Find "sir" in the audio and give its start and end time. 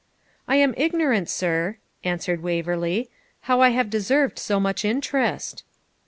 1.29-1.77